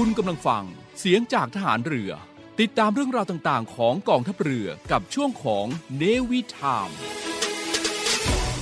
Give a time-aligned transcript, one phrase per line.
[0.00, 0.64] คุณกำลังฟัง
[0.98, 2.10] เสียงจากทหารเรือ
[2.60, 6.90] ติดตามเรื่องราวต่างๆ ของกองทัพเรือกับช่วงของเนวิทาม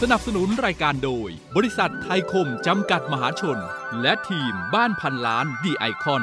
[0.01, 3.59] สนับสนุนรายการโดย บริษัทไทยคมจำกัดมหาชน
[4.03, 6.23] และทีมบ้านพันล้านดีไอคอน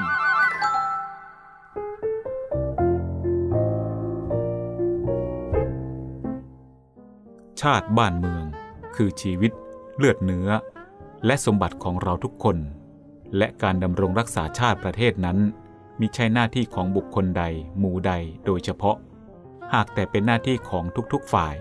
[7.62, 8.46] ชาติบ้านเมือง
[8.96, 9.52] คือชีวิต
[9.98, 10.50] เลือดเนื้อ
[11.26, 12.58] และสมบัติของเราทุกคน
[13.38, 15.38] และการดำรงรักษาชาติประเทศนั้น
[16.00, 17.44] มิใช่หน้าที่ของบุคคลใด
[17.80, 18.14] หมู่ใด
[18.46, 18.98] โดยเฉพาะ
[19.74, 21.56] หากแต่เป็นหน้าที่ของทุกๆฝ่าย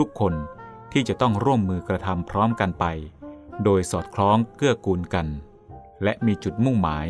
[0.00, 0.34] ทุกๆ คน
[0.92, 2.84] ที่จะต้องร่วมมือกระทำพร้อมกันไป
[3.64, 5.26] โดยสอดคล้องเกื้อกูลกัน
[6.02, 7.06] และมีจุดมุ่งหมาย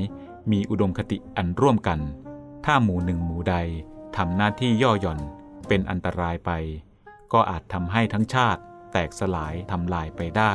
[0.52, 2.00] มีอุดมคติอันร่วมกัน
[2.64, 3.56] ถ้าหมู่หนึ่งหมู่ใด
[4.16, 5.20] ทำหน้าที่ย่อหย่อน
[5.68, 6.50] เป็นอันตรายไป
[7.32, 8.60] ก็อาจทำให้ทั้งชาติ
[8.92, 10.54] แตกสลายทำลายไปได้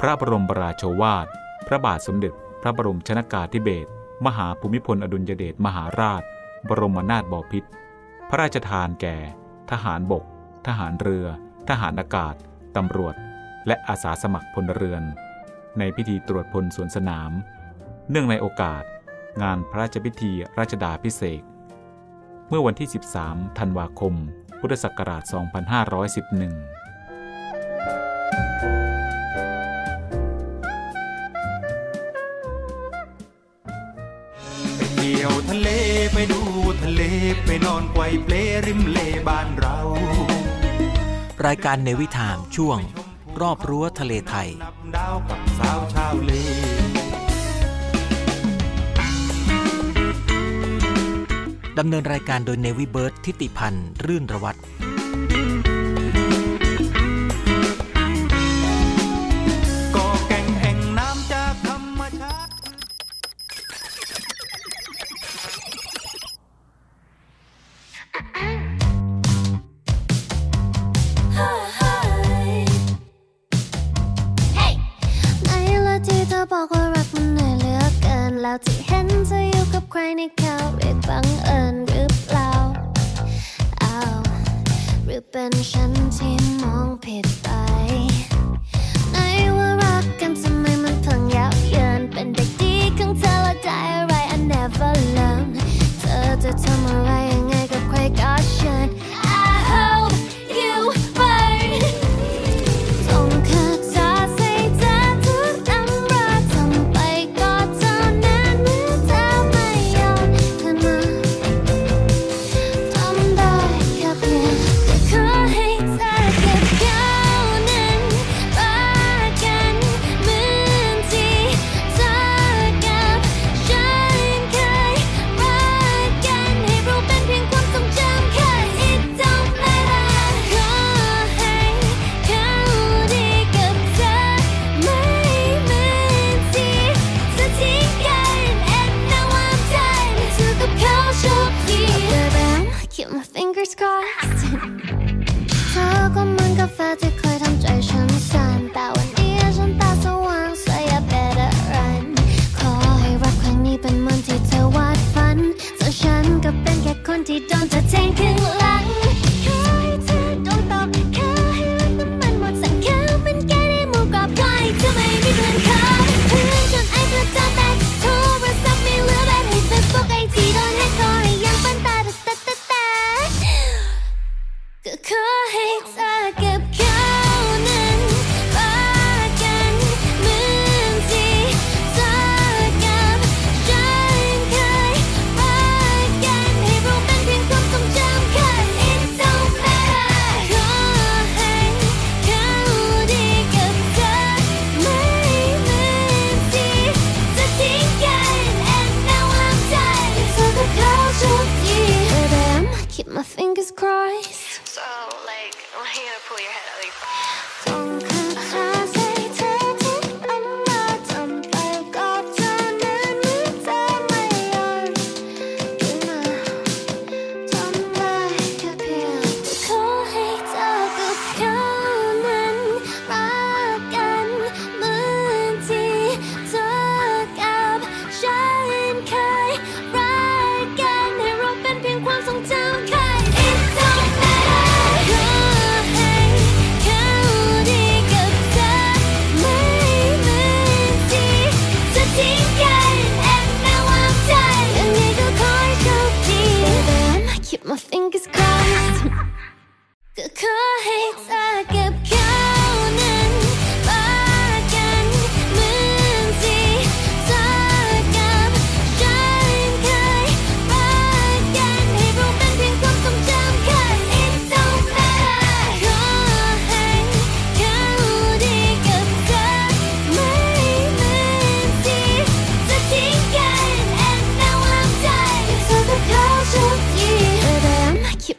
[0.00, 1.26] พระบรมราโชวาท
[1.66, 2.32] พระบาทสมเด็จ
[2.62, 3.90] พระบรมชนากาธิเบศร
[4.26, 6.22] มหาภูมิพลอดุลยเดชมหาราช
[6.68, 7.68] บรมนาถบพิตร
[8.28, 9.16] พระราชทานแก่
[9.70, 10.24] ทหารบก
[10.66, 11.26] ทหารเรือ
[11.68, 12.34] ทหารอากาศ
[12.76, 13.14] ตำรวจ
[13.66, 15.02] และอาสาสมัครพลเรือน
[15.78, 17.30] ในพิธีตรวจพลสวนสนาม
[18.10, 18.82] เนื่องในโอกาส
[19.42, 21.42] งานพระราชพิธีราชดาพิเศษ
[22.48, 22.88] เมื่อวันที่
[23.22, 24.14] 13 ธันวาคม
[24.60, 25.22] พุทธศักราช
[28.82, 28.83] 2511
[35.14, 35.68] ที่ยวทะเล
[36.12, 36.40] ไปดู
[36.82, 37.02] ทะเล
[37.44, 38.34] ไปนอนไกวเปล
[38.66, 38.98] ริมเล
[39.28, 39.76] บ้านเรา
[41.46, 42.78] รายการเนวิทามช่วง
[43.40, 46.32] รอบรั้วทะเลไทยนับดาวกับสาวชาวเล
[51.78, 54.58] ดำเนินรายการโดยเนวิเบิร์ตทิติพันธ์ รื่นระวัตร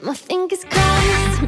[0.08, 1.40] my fingers crossed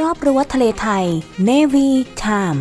[0.00, 1.04] รอบรั้วทะเลไทย
[1.48, 1.88] Navy
[2.22, 2.60] Time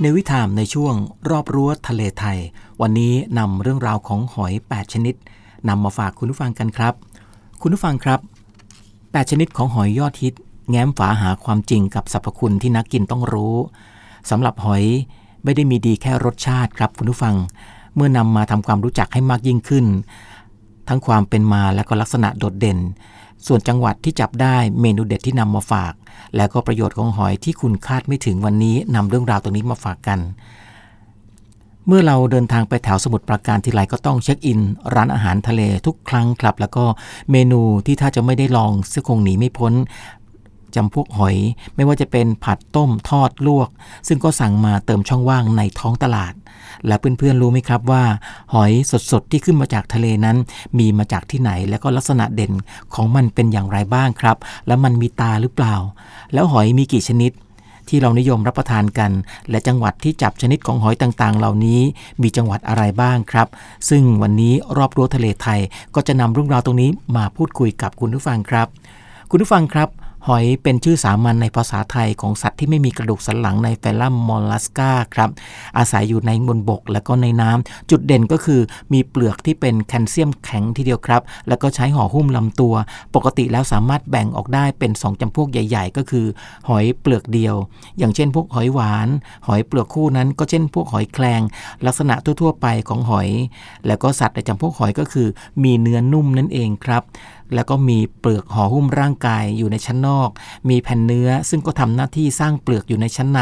[0.00, 0.94] ในวิถามในช่วง
[1.30, 2.38] รอบรั้วทะเลไทย
[2.80, 5.14] วันนี้นำเรื่องราวของหอย 8 ชนิด
[5.68, 6.94] นำมาฝากคุณผู้ฟังกันครับ
[7.60, 8.20] คุณผู้ฟังครับ
[8.74, 10.34] 8 ชนิดของหอยยอดฮิต
[10.70, 13.56] แง้มฝาหาความจริงกับสรรพคุณที่นักกินต้องรู้
[14.30, 14.84] สำหรับหอย
[15.44, 17.34] ไม่ได้มีดีแค่รสชาติครับคุณผู้ฟัง
[17.94, 19.86] เมื่อนำมาทำความรู้จักให้มากยิ่งขึ้น
[20.88, 22.78] ทั้งความเป็นมาและก็ลักษณะโดดเด่น
[23.46, 25.92] ส่วนจังหวัดที่จับได้เมนูเด็ดที่นำมาฝาก
[26.36, 30.18] และก็ประโยชน์ของหอยที่คุณคาดไม่ถึงวันนี้นำเรื่องราวตรงนี้มาฝากกัน
[31.86, 34.60] เมื่อเราเดินทางไปแถวสมุทรปราการทีไรก็ต้องเช็คอิน
[34.94, 36.84] ร้านอาหารทะเลทุกครั้งครับ แล้วก็
[37.30, 39.72] เมนูที่ถ้าจะไม่ได้ลองเสื้อคงหนีไม่พ้น
[40.76, 41.36] จำพวกหอย
[41.76, 43.68] ไม่ว่าจะเป็นผัดต้มทอดลวก
[44.08, 46.34] ซึ่งก็สั่งมาเติมช่องว่างในท้องตลาด
[46.86, 48.04] และเพื่อนๆรู้ไหมครับว่า
[48.54, 48.72] หอย
[49.10, 50.36] สดๆที่ขึ้นมาจากทะเลนั้น
[50.78, 52.52] มีมาจากที่ไหนและก็ลักษณะเด่น
[52.94, 54.36] ของมันเป็นอย่างไรบ้างครับ
[54.66, 55.74] แล้วมันมีตาหรือเปล่า
[56.32, 57.32] แล้วหอยมีกี่ชนิด
[57.88, 59.10] ที่เรานิยมรับประทานกัน
[59.50, 61.80] และจังหวัดที่จับชนิดของหอยต่างๆ เหล่านี้
[62.22, 63.48] มีจังหวัดอะไรบ้างครับ
[63.88, 65.60] ซึ่งวันนี้รอบรั้วทะเลไทย
[65.94, 68.66] ก็จะนำเรื่องราวตรงนี้มาพูดคุยกับคุณผู้ฟังครับ
[69.30, 69.88] คุณผู้ฟังครับ
[70.28, 75.30] หอยเป็นชื่อสามัญในภาษาไทยของสัตว์ที่ไม่มีกระดูกสันหลังในแฟลัมมอลลัสกาครับ
[75.78, 78.60] อาศัยอยู่ในบนบกและก็ในน้ำจุดเด่นก็คือ
[78.92, 82.74] มีเปลือกที่เป็นแคลเซียมแข็งทีเดียวครับ แล้วก็ใช้ห่อหุ้มลำตัว
[83.14, 86.26] ปกติแล้วสามารถแบ่งออกได้เป็น 2จำพวกใหญ่ ๆ ก็คือ
[86.68, 87.54] หอยเปลือกเดียว
[87.98, 89.08] อย่างเช่นพวกหอยหวาน
[89.46, 91.40] หอยเปลือกคู่นั้นก็เช่นพวกหอยแครง
[91.86, 93.28] ลักษณะทั่ว ๆ ไปของหอย
[93.86, 95.28] แล้วก็สัตว์ในจำพวกหอยก็คือ
[95.62, 97.04] มีเนื้อนุ่มนั่นเองครับ
[97.54, 100.30] แล้วก็มีเปลือกห่อหุ้มร่างกายอยู่ในชั้นนอก
[100.70, 103.40] มีแผ่นเนื้อซึ่งก็ทำหน้าที่สร้างเปลือกอยู่ในชั้นใน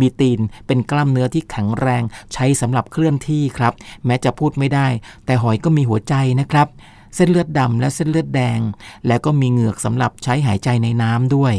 [0.00, 2.02] มีตีนเป็นกล้ามเนื้อที่แข็งแรง
[2.32, 3.72] ใช้สำหรับเคลื่อนที่ครับ
[4.06, 4.86] แม้จะพูดไม่ได้
[5.26, 6.68] แต่หอยก็มีหัวใจนะครับ
[7.14, 8.60] เส้นเลือดดำและเส้นเลือดแดง
[9.06, 11.54] และก็มีเหงือกสำหรับใช้หายใจในน้ำด้วย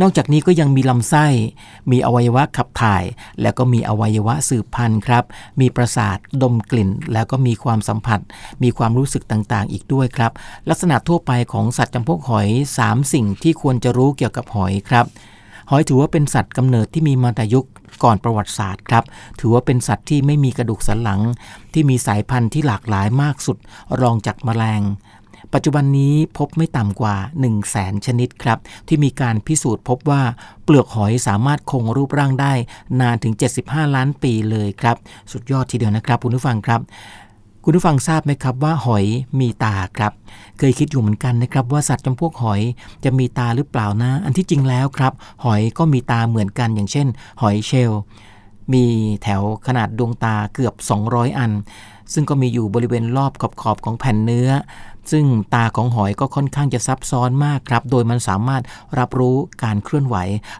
[0.00, 1.26] นอกจากนี้ก็ยังมีลำไส้
[1.90, 3.04] มีอวัยวะขับถ่าย
[3.42, 5.24] แล้วก็มีอวัยวะสืบพันธุ์ครับ
[5.60, 8.20] มีประสาทดมกลิ่น แล้วก็มีความสัมผัส
[8.62, 10.32] มีความรู้สึกต่างๆ อีกด้วยครับ
[10.68, 12.48] ลักษณะทั่วไปของสัตว์จำพวกหอย
[12.80, 15.06] 3 สิ่งที่ควรจะรู้เกี่ยวกับหอยครับ
[15.70, 17.66] หอยถือว่าเป็นสัตว์กำเนิดที่มีมาแต่ยุค
[18.04, 19.04] ก่อนประวัติศาสตร์ครับ
[19.40, 21.20] ถือว่าเป็นสัตว์ที่ไม่มีกระดูกสันหลัง
[21.72, 23.56] ที่มีสายพันธุ์ที่หลากหลายมากสุด
[24.00, 24.82] รองจากแมลง
[25.54, 28.58] ปัจจุบันนี้พบไม่ต่ำกว่า 1 0 0 0 0แสนชนิดครับ
[28.88, 30.22] ที่มีการพิสูจน์พบว่า
[30.64, 32.52] เปลือกหอยสามารถคงรูปร่างได้
[33.00, 33.34] นานถึง
[33.64, 34.96] 75 ล้านปีเลยครับ
[35.32, 36.80] สุดยอดทีเดียวนะครับคุณผู้ฟังครับ
[37.64, 39.04] คุณผู้ฟังทราบไหมครับว่าหอย
[39.40, 40.12] มีตาครับ
[40.58, 42.60] เคยคิดอยู่เหมือนกันนะครับว่าสัตว์จำพวกหอย
[43.04, 45.12] จะมีตาหรือเปล่านะ อันที่จริงแล้วครับ
[45.44, 47.06] หอยก็มีตาเหมือนกันอย่างเช่น
[47.42, 48.00] หอยเชลล์
[48.72, 48.84] มี
[49.22, 50.74] แถวขนาดดวงตาเกือบ
[51.06, 51.52] 200 อัน
[52.12, 54.50] ซึ่งก็มีอยู่บริเวณรอบขอบๆของแผ่นเนื้อ
[55.12, 58.62] ซึ่งตาของหอยก็ค่อนข้างจะซับซ้อนมากครับ โดยมันสามารถ
[58.98, 60.16] รับรู้การเคลื่อนไหว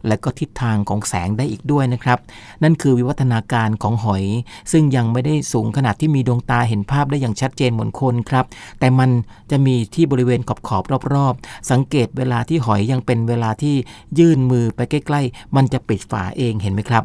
[0.07, 2.19] และก็ทิศทางของแสงได้อีกด้วยนะครับ
[2.63, 4.25] นั่นคือวิวัฒนาการของหอย
[4.73, 8.45] ซึ่งยังไม่ได้สูงขนาดที่มีดวงตาเห็นภาพได้อย่างชัดเจนเหมือนคนครับ
[8.81, 9.11] แต่มัน
[9.51, 10.83] จะมีที่บริเวณขอบขอบ
[11.15, 13.75] รอบๆ สังเกตเวลาที่หอยยังเป็นเวลาที่
[14.19, 17.05] ยื่นมือไปใกล้ ๆ มันจะปิดฝาเองเห็นไหมครับ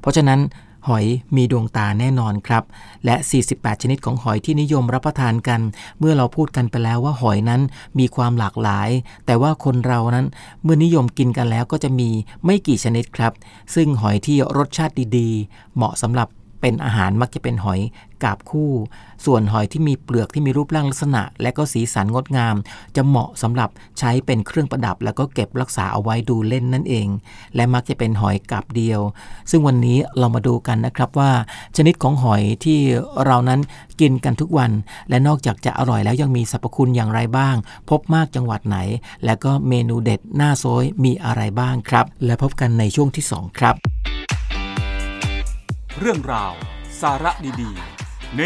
[0.00, 0.40] เพราะฉะนั้น
[0.88, 2.64] หอยมีดวงตาแน่นอนครับ
[3.04, 3.16] และ
[3.48, 5.60] 48 ชนิดของหอยที่นิยมรับประทานกัน
[5.98, 7.60] เมื่อเราพูดกันไปแล้วว่าหอยนั้น
[7.98, 8.90] มีความหลากหลาย
[9.26, 10.26] แต่ว่าคนเรานั้น
[10.62, 12.08] เมื่อนิยมกินกันแล้วก็จะมี
[12.44, 13.32] ไม่กี่ชนิดครับ
[13.74, 16.28] ซึ่งหอยที่รสชาติดีๆ เหมาะสำหรับ
[16.60, 17.80] เป็นอาหารมักจะเป็นหอย
[18.24, 18.72] กาบคู่
[19.26, 22.56] ส่วนหอยที่มีเปลือกที่มีรูปร่างลักษณะ และก็สีสันงดงาม
[22.96, 27.08] จะเหมาะสำหรับใช้เป็นเครื่องประดับ แล้วก็เก็บรักษาเอาไว้ดูเล่นนั่นเอง
[27.54, 29.00] และมักจะเป็นหอยกาบเดียว
[29.50, 31.30] ซึ่งวันนี้เรามาดูกันนะครับว่า
[31.76, 32.78] ชนิดของหอยที่
[33.24, 33.60] เรานั้น
[34.00, 34.70] กินกันทุกวัน
[35.08, 37.56] และนอกจากจะอร่อยแล้วยังมีสรรพคุณอย่างไรบ้าง
[37.90, 38.78] พบมากจังหวัดไหน
[39.24, 43.76] และก็เมนูเด็ดหน้าโซยมีอะไรบ้างครับ และพบกันในช่วงที่สองครับ
[46.02, 46.54] เรื่องราว
[47.00, 48.40] สาระดีๆใน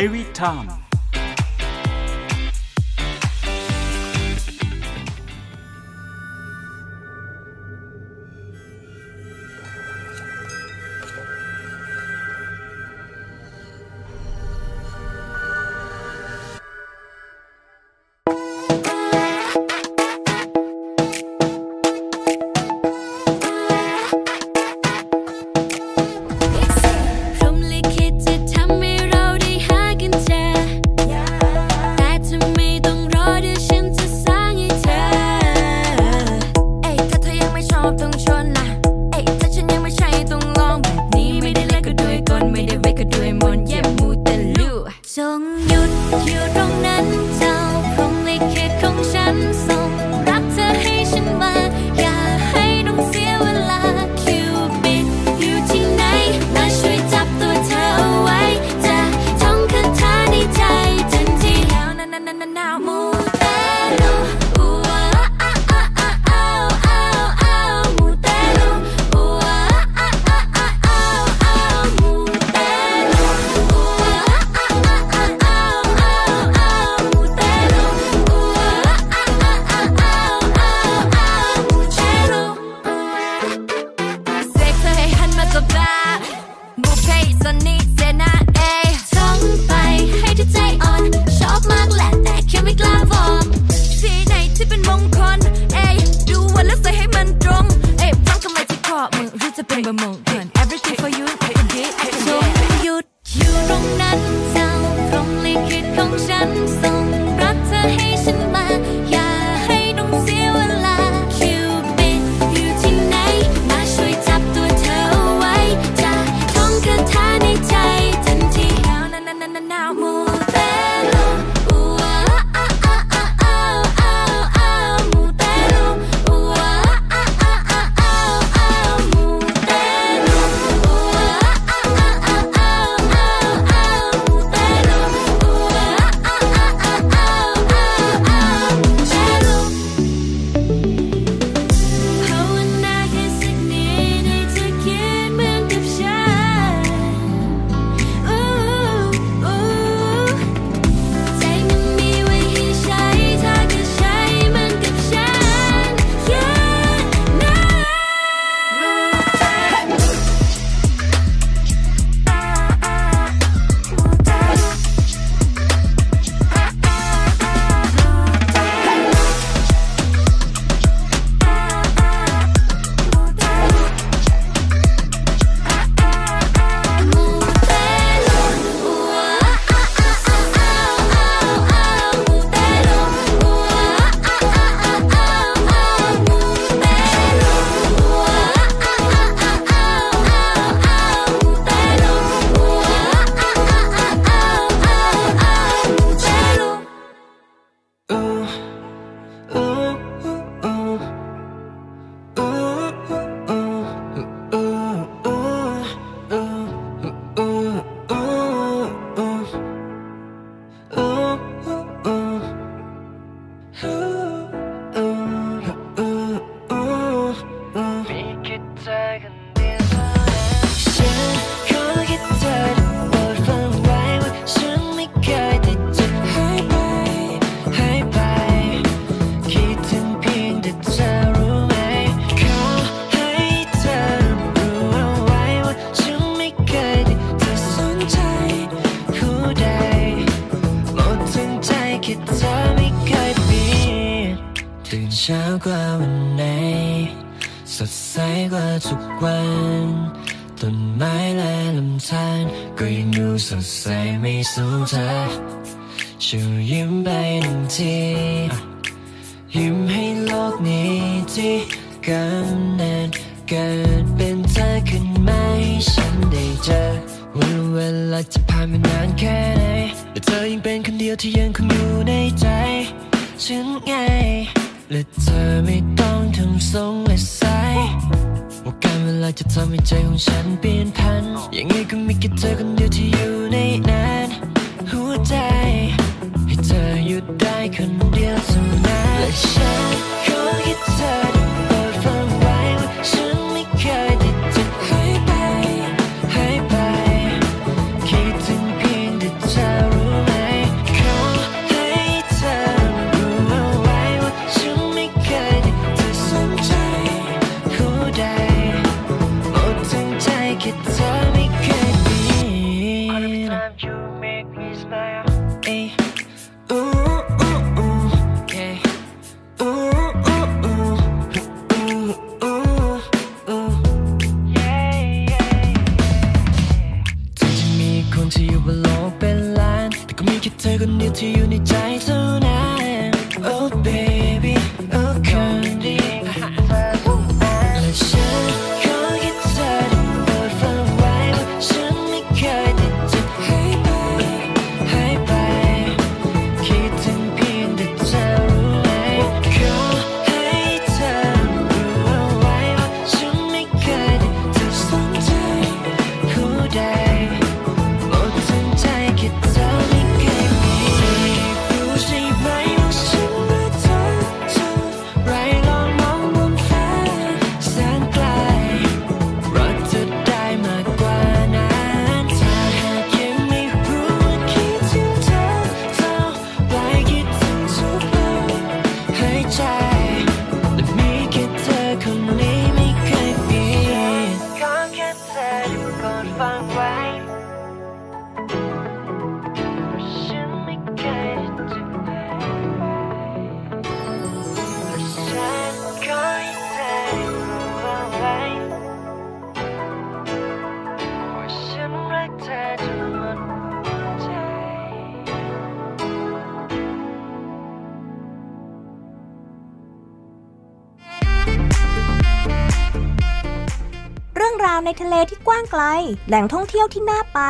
[414.52, 415.82] รื่องราวในทะเลที่กว้างไกล
[416.28, 417.40] แหล่งท่องเที่ยวที่น่าไป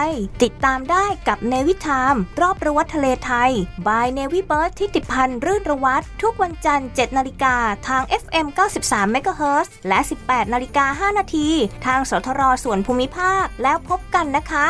[0.42, 3.50] ติดตามได้กับเนวิทามรอบรั้วทะเลไทย
[3.86, 7.56] บายเนวิเบิร์ดที่ติดพันรื่นระวัตทุกวันจันทร์ 7 นาฬิกา
[7.88, 8.46] ทาง FM
[8.82, 11.48] 93 MHz และ 18 นาฬิกา 5 นาที
[11.86, 14.66] ทางสทรส่วนภูมิภาคแล้วพบกันนะคะ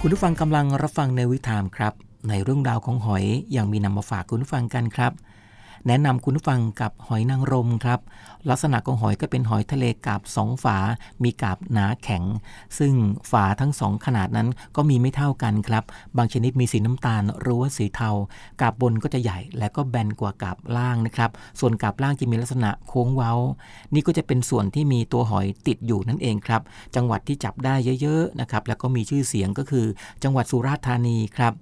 [0.00, 1.92] คุณผู้ฟังกำลังรับฟังในวิถามครับ
[2.28, 5.12] ในเรื่องราวของหอยอย่างมีนำมาฝากคุณผู้ฟังกันครับ
[5.86, 8.00] แนะนำคุณผู้ฟังกับหอยนางรมครับ
[8.50, 10.76] ลักษณะของหอยก็เป็นหอยทะเลกาบสองฝา
[11.22, 12.22] มีกาบหนาแข็ง
[12.78, 12.94] ซึ่ง
[13.30, 15.84] ฝาทั้งสองขนาดนั้นก็มีไม่เท่ากันครับ
[16.16, 18.10] บางชนิดมีสีน้ำตาลหรือว่าสีเทา
[18.60, 23.32] กาบบนก็จะใหญ่และก็แบนกว่ากาบล่างนะครับ ส่วนกาบล่างจะมีลักษณะโค้งเว้า
[23.94, 26.62] นี่ก็จะเป็นส่วนที่มีตัวหอยติดอยู่นั่นเองครับ
[26.94, 29.86] จังหวัดที่จับได้เยอะๆนะครับ แล้วก็มีชื่อเสียงก็คือ
[30.22, 31.54] จังหวัดสุราษฎร์ธานีครับ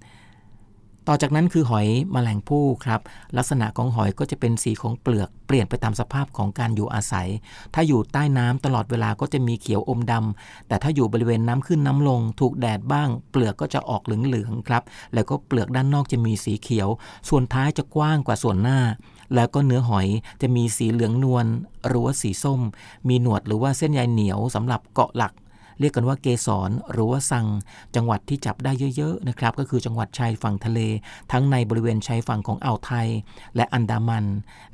[1.09, 3.01] ต่อจากนั้นคือหอยแมลงภู่ครับ
[3.37, 7.29] ลักษณะของหอยก็จะเป็นสีของเปลือกเปลี่ยนไปตามสภาพของการอยู่อาศัย
[7.75, 14.83] ถ้าอยู่ใต้น้ำตลอดเวลาก็จะมีเขียวอมดำแต่ถ้าอยู่บริเวณน้ำขึ้นน้ำลง ถูกแดดบ้าง เปลือกก็จะออกเหลืองๆครับ
[15.15, 16.89] แล้วก็เปลือกด้านนอกจะมีสีเขียว
[17.29, 18.81] ส่วนท้ายจะกว้างกว่าส่วนหน้า
[19.35, 20.07] แล้วก็เนื้อหอย
[20.43, 21.47] จะมีสีเหลืองนวล
[21.87, 22.61] หรือว่าสีส้ม
[23.09, 25.33] มีหนวดหรือว่าเส้นใยเหนียวสำหรับเกาะหลัก
[25.81, 27.47] เรียกกันว่าเกสรหรือว่าสัง
[27.97, 30.81] จังหวัดที่จับได้เยอะๆนะครับก็คือจังหวัดชายฝั่งทะเล
[31.33, 33.09] ทั้งในบริเวณชายฝั่งของอ่าวไทย
[33.57, 34.25] และอันดามัน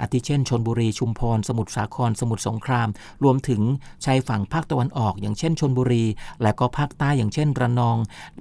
[0.00, 2.88] อาทิเช่นชนบุรีชุมพร สมุทรสาคร สมุทรสงคราม
[3.24, 3.60] รวมถึง
[4.04, 6.04] ชายฝั่งภาคตะวันออก อย่างเช่นชนบุรี
[6.42, 7.96] และก็ภาคใต้อย่างเช่นระนอง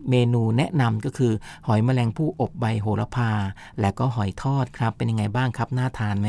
[0.09, 1.33] เมนูแนะนำก็คือ
[1.67, 3.31] หอยแมลงภู่อบใบโหระพา
[3.79, 6.27] และก็หอยทอดครับเป็นยังไงบ้างครับน่าทานไหม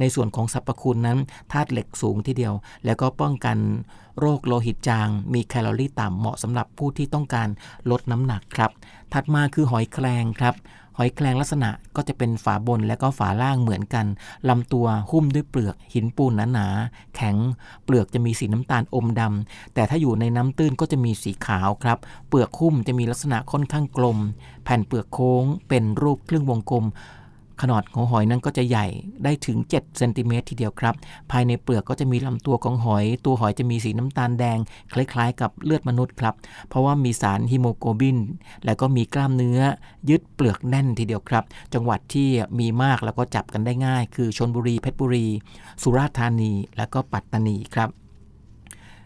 [0.00, 1.18] ในส่วนของสรรพคุณนั้น
[1.52, 2.54] ธาตุเหล็กสูงทีเดียว
[2.84, 3.58] แล้วก็ป้องกัน
[4.18, 7.48] โรคโลหิตจาง มีแคลอรี่ต่ำเหมาะสำหรับผู้ที่ต้องการ
[7.90, 8.70] ลดน้ำหนักครับ
[9.12, 10.56] ถัดมาคือหอยแครงครับ
[10.98, 14.06] หอยแครงลักษณะก็จะเป็นฝาบนและก็ฝาล่างเหมือนกัน
[14.48, 17.36] ลำตัวหุ้มด้วยเปลือกหินปูนหนาๆแข็ง
[17.84, 24.18] เปลือกจะมีสีน้ำตาลอมดำแต่ถ้าอยู่ในน้ำตื้นก็จะมีสีขาวครับ เปลือกหุ้มจะมีลักษณะค่อนข้างกลม
[24.64, 26.84] แผ่นเปลือกโค้ง เป็นรูปครึ่งวงกลม
[27.62, 28.86] ขนาดของหอยนั้นก็จะใหญ่
[29.24, 30.94] ได้ถึง7เซนติเมตรทีเดียวครับ
[31.30, 34.58] ภายในเปลือกก็จะมีลำตัวของหอย ตัวหอยจะมีสีน้ำตาลแดง
[34.92, 36.34] คล้ายๆ กับเลือดมนุษย์ครับ
[36.68, 38.18] เพราะว่ามีสารฮิโมโกบิน
[38.64, 39.60] และก็มีกล้ามเนื้อ
[40.10, 41.44] ยึดเปลือกแน่นทีเดียวครับ
[41.74, 45.26] จังหวัดที่มีมากแล้วก็จับกันได้ง่าย คือชนบุรีเพชรบุรี
[45.82, 47.88] สุราษฎร์ธานี และก็ปัตตานีครับ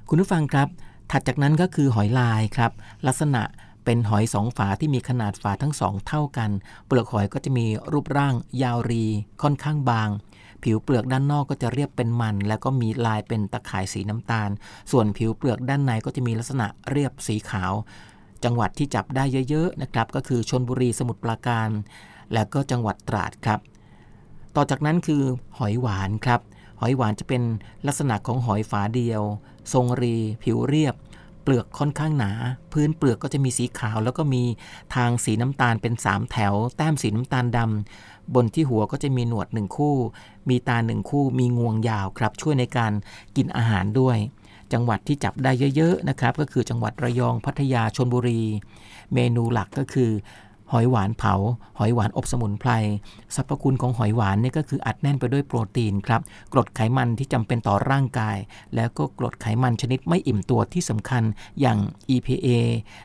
[0.09, 0.69] คุณผู้ฟังครับ
[1.11, 2.73] ถัดจากนั้นก็คือหอยลายครับ
[3.07, 3.43] ลักษณะ
[3.85, 6.51] เป็นหอยสองฝาที่มีขนาดฝาทั้งสองเท่ากัน
[6.87, 9.05] เปลือกหอยก็จะมีรูปร่างยาวรี
[9.43, 10.09] ค่อนข้างบาง
[10.63, 14.51] ผิวเปลือกด้านนอกก็จะเรียบเป็นมัน แล้วก็มีลายเป็นตะข่ายสีน้ำตาล
[14.91, 17.73] ส่วนผิวเปลือกด้านในก็จะมีลักษณะเรียบสีขาว
[18.45, 21.69] จังหวัดที่จับได้เยอะๆนะครับก็คือชนบุรีสมุทรปราการ
[22.33, 23.61] และก็จังหวัดตราดครับ
[24.57, 25.23] ต่อจากนั้นคือ
[25.59, 26.41] หอยหวานครับ
[26.81, 27.43] หอยหวานจะเป็น
[27.87, 29.23] ลักษณะของหอยฝาเดียว
[29.73, 30.95] ทรงรี ผิวเรียบ
[31.45, 32.31] เปลือกค่อนข้างหนา
[32.73, 34.43] พื้นเปลือกก็จะมีสีขาว แล้วก็มี
[34.95, 39.97] ทางสีน้ำตาลเป็น 3 แถว แต้มสีน้ำตาลดำบนที่หัวก็จะมีหนวดหนึ่งคู่
[40.49, 42.93] มีตาหนึ่งคู่ มีงวงยาวครับ ช่วยในการ
[43.37, 44.19] กินอาหารด้วย
[44.73, 48.43] จังหวัดที่จับได้เยอะๆนะครับ ก็คือจังหวัดระยองพัทยาชนบุรี
[49.15, 50.11] เมนูหลักก็คือ
[50.75, 51.35] หอยหวานเผา
[51.79, 52.71] หอยหวานอบสมุนไพร
[53.35, 56.21] สรรพคุณของหอยหวานเนี่ยก็คืออัดแน่นไปด้วยโปรตีนครับ
[56.53, 58.37] กรดไขมันที่จำเป็นต่อร่างกาย
[58.75, 61.23] แล้วก็กรดไขมันชนิดไม่อิ่มตัวที่สำคัญ
[61.61, 61.79] อย่าง
[62.15, 62.49] EPA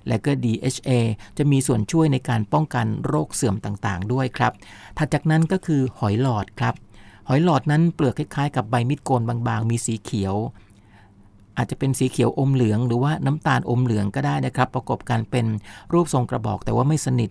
[0.07, 0.89] และก็ DHA
[1.37, 4.53] จะมีส่วนช่วยในการป้องกันโรคเสื่อมต่างๆ ด้วยครับ
[4.97, 6.73] ถัดจากนั้นก็คือหอยหลอดครับ
[7.27, 10.35] หอยหลอดนั้นเปลือกคล้ายๆ กับใบมีดโกนบางๆ มีสีเขียว
[11.57, 15.45] อาจจะเป็นสีเขียวอมเหลือง หรือว่าน้ำตาลอมเหลืองก็ได้นะครับ ประกบกันเป็น
[15.93, 17.29] รูปทรงกระบอกแต่ว่าไม่สนิท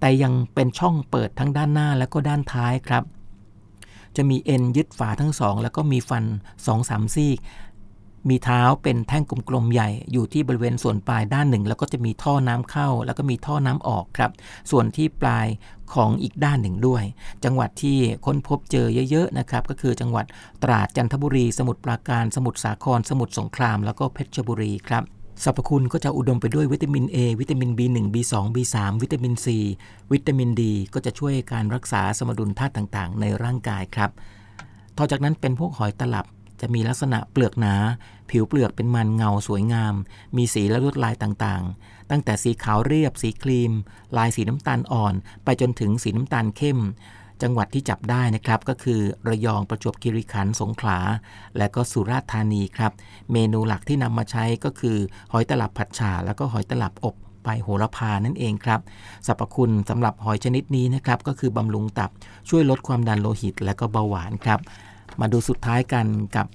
[0.00, 3.04] แต่ยังเป็นช่องเปิดทั้งด้านหน้าและก็ด้านท้ายครับ
[4.16, 7.32] จะมีเอ็นยึดฝาทั้งสองแล้วก็มีฟัน2อสามซี่
[8.28, 14.30] มีเท้าเป็นแท่งกลมๆใหญ่อยู่ที่บริเวณส่วนปลายด้านหนึ่ง แล้วก็จะมีท่อน้ำเข้า แล้วก็มีท่อน้ำออกครับ
[14.70, 15.46] ส่วนที่ปลาย
[15.94, 17.04] ของอีกด้านหนึ่งด้วย
[17.44, 20.24] จังหวัดที่ค้นพบเจอเยอะๆนะครับ ก็คือจังหวัด
[20.62, 25.04] ตราดจันทบุรี สมุทรปราการ สมุทรสาคร สมุทรสงคราม แล้วก็เพชรบุรีครับ
[25.44, 29.46] สรรพคุณก็จะอุดมไปด้วยวิตามิน A วิตามิน B1 B2 B3 วิตามิน C
[30.12, 30.62] วิตามิน D
[30.94, 34.10] ก็จะช่วยการรักษาสมดุลธาตุต่างๆ ในร่างกายครับ
[34.98, 36.26] ต่อจากนั้นเป็นพวกหอยตลับ
[36.60, 37.74] จะมีลักษณะเปลือกหนา
[38.30, 39.94] ผิวเปลือกเป็นมันเงาสวยงาม
[40.36, 43.72] มีสีและลวดลายต่างๆ ตั้งแต่สีขาวเรียบ สีครีม
[44.16, 46.78] ลายสีน้ำตาลอ่อน ไปจนถึงสีน้ำตาลเข้ม
[47.42, 50.98] จังหวัดที่จับได้นะครับก็คือระยองประจวบคีรีขันธ์สงขลา
[51.58, 52.92] และก็สุราษฎร์ธานีครับ
[53.32, 54.96] เมนูหลักที่นำมาใช้ก็คือ
[55.32, 58.80] หอยตลับผัดฉ่าแล้วก็หอยตลับอบใบโหระพานั่นเองครับ
[59.26, 62.10] สรรพคุณสำหรับหอยชนิดนี้นะครับก็คือบำรุงตับ
[62.48, 64.60] ช่วยลดความดันโลหิต และก็เบาหวานครับ
[65.20, 66.46] มาดูสุดท้ายกันกับ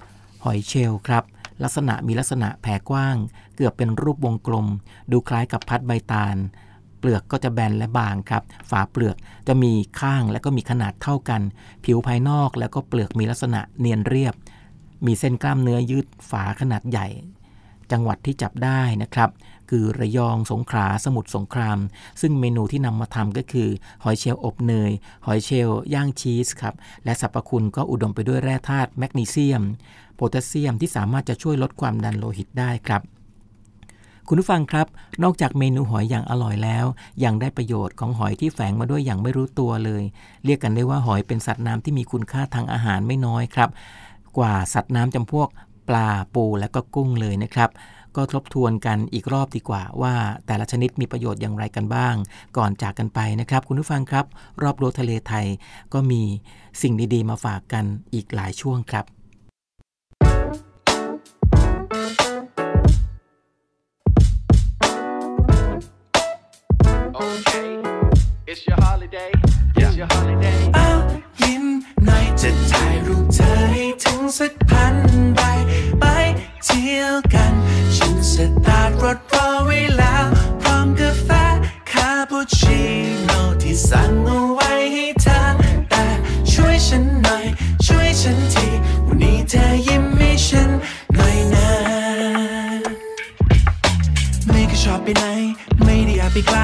[0.44, 1.24] หอยเชลล์ครับ
[1.62, 3.16] ลักษณะมีลักษณะแผ่กว้าง
[3.56, 4.66] เกือบเป็นรูปวงกลม
[5.12, 6.36] ดูคล้ายกับพัดใบตาล
[7.04, 9.16] ปลือกก็จะแบนและบางครับ ฝาเปลือก
[9.48, 11.42] จะมีข้างและก็มีขนาดเท่ากัน
[11.84, 14.34] ผิวภายนอกแล้วก็เปลือกมีลักษณะเนียนเรียบ
[15.06, 17.06] มีเส้นกล้ามเนื้อยืดฝาขนาดใหญ่
[17.92, 19.30] จังหวัดที่จับได้นะครับ
[19.70, 21.78] คือระยองสงขลาสมุทรสงคราม
[22.20, 23.68] ซึ่งเมนูที่นำมาทำก็คือ
[24.04, 24.92] หอยเชลล์อบเนย
[25.26, 29.62] หอยเชลล์ย่างชีสครับ และสรรพคุณก็อุดมไปด้วยแร่ธาตุแมกนีเซียม
[30.14, 33.02] โพแทสเซียมที่สามารถจะช่วยลดความดันโลหิตได้ครับ
[34.28, 34.86] คุณผู้ฟังครับ
[35.22, 36.86] นอกจากเมนูหอยอย่างอร่อยแล้ว
[37.24, 40.02] ยังได้ประโยชน์ของหอยที่แฝงมาด้วยอย่างไม่รู้ตัวเลย
[40.44, 43.70] เรียกกันได้ว่าหอยเป็นสัตว์น้ำที่มีคุณค่าทางอาหารไม่น้อยครับ
[44.38, 45.48] กว่าสัตว์น้ำจำพวก
[45.88, 47.70] ปลาปูและก็กุ้งเลยนะครับ
[48.16, 50.14] ก็ทบทวนกันอีกรอบดีกว่าว่า
[50.46, 52.14] แต่ละชนิดมีประโยชน์อย่างไรกันบ้าง
[52.56, 54.24] ก่อนจากกันไปนะครับ คุณผู้ฟังครับ
[54.62, 55.46] รอบรั้วทะเลไทย
[55.92, 56.22] ก็มี
[56.82, 57.84] สิ่งดีๆ มาฝากกัน
[58.14, 59.04] อีกหลายช่วงครับ
[67.14, 67.80] Okay,
[68.44, 69.30] it's your holiday.
[69.76, 70.58] It's your holiday.
[70.76, 70.98] อ้าว
[71.42, 71.64] ยิ้ม
[72.06, 74.96] หน่อยจะถ่ายรูปเธอให้ถึงสักพัน
[75.34, 75.40] ใบ
[76.00, 76.04] ไป
[76.64, 77.52] เที่ยวกัน
[77.96, 78.34] ฉันส
[78.66, 80.26] ตาร์ทรถรอไว้แล้ว
[80.60, 81.28] พร้อมกาแฟ
[81.90, 82.80] คาปูชิ
[83.24, 85.40] โน่ที่สั่งเอาไว้ให้เธอ
[85.90, 86.06] แต่
[86.52, 87.44] ช่วยฉันหน่อย
[87.86, 88.66] ช่วยฉันที
[89.06, 90.70] วันนี้เธอยิ้มให้ฉัน
[91.16, 91.68] หน่อยนะ
[94.50, 95.63] ไม่เคยชอบไปไหนไม่ได้
[96.24, 96.60] อยาไปไกล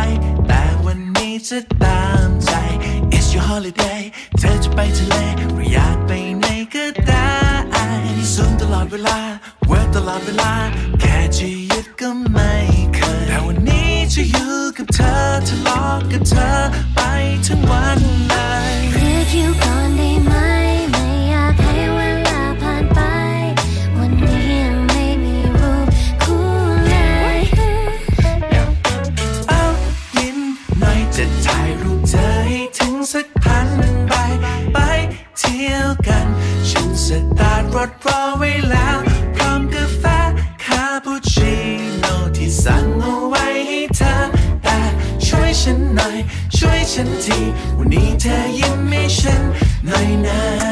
[0.48, 2.52] แต่วันนี้จะตามใจ
[3.16, 4.00] It's your holiday
[4.38, 5.14] เธอจะไปทะเล
[5.54, 7.32] หรืออยากไปไหนก็ได้
[8.32, 9.18] ซูมตลอดเวลา
[9.70, 10.52] work ตลอดเวลา
[11.00, 12.52] แค่จะยุดก็ไม่
[12.94, 15.14] เคย แต่วันนี้จะอยู่กับเธอ
[15.48, 16.48] ทะเลาะกับเธอ
[16.94, 17.00] ไป
[17.46, 18.34] ทั้งวันเล
[18.72, 19.89] ยเรียกอยู่ก่อน
[33.12, 33.68] สักพัน
[34.08, 34.12] ใบ
[34.72, 34.78] ไป
[35.38, 36.26] เที่ยวกัน
[36.68, 37.06] ฉันส
[37.38, 38.98] ตาร์ทรถรอไว้แล้ว
[39.34, 40.04] พร้อมกาแฟ
[40.64, 41.54] คาปูชิ
[42.00, 42.04] โน
[42.36, 44.14] ที่สั่งเอาไว้ให้เธอ
[44.62, 44.78] แต่
[45.26, 46.18] ช่วยฉันหน่อย
[46.56, 47.38] ช่วยฉันที
[47.76, 49.42] วันนี้เธอยิ้มให้ฉัน
[49.86, 50.69] หน่อยนะ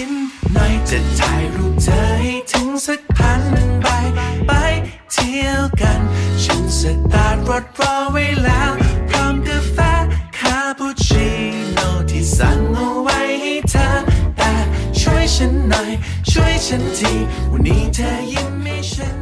[0.00, 0.10] ิน
[0.54, 3.42] หน่อยจะถ่ายรูปเธอให้ถึงสักพัน
[3.82, 3.86] ใบ
[4.46, 4.50] ไป
[5.12, 6.00] เที่ยวกัน
[6.42, 6.80] ฉันส
[7.12, 8.70] ตาร์ทรถรอไว้แล้ว
[9.08, 9.78] พร้อมกาแฟ
[10.38, 11.28] คาปูชิ
[11.74, 11.78] โน
[12.10, 13.88] ที่สั่งเอาไว้ให้เธอ
[14.36, 14.52] แต่
[15.00, 15.90] ช่วยฉันหน่อย
[16.30, 17.12] ช่วยฉันที
[17.50, 19.21] วันนี้เธอยิ้มให้ฉัน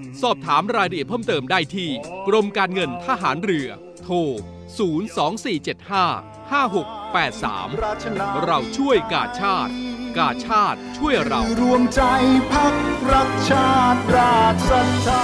[0.21, 1.89] สอบถามรายละเอียดเพิ่มเติมได้ที่
[2.27, 3.69] กรมการเงินทหารเรือ
[4.03, 4.15] โทร
[4.91, 9.73] 02475 5683 เราช่วยกาชาติ
[10.17, 12.01] กาชาติช่วยเรา รวมใจ
[12.53, 12.75] พัก
[13.11, 15.23] รักชาติราชศรัทธา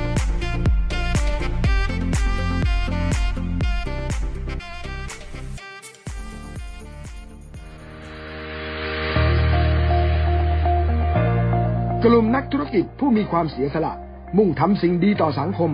[12.05, 13.93] กลุ่มนักธุรกิจผู้มีความเสียสละ
[14.37, 15.71] มุ่งทำสิ่งดีต่อสังคม